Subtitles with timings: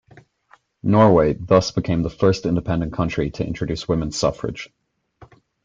[0.81, 4.67] Norway thus became the first independent country to introduce women's suffrage.